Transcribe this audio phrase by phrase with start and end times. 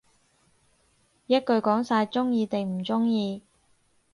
[1.27, 3.43] 一句講晒，鍾意定唔鍾意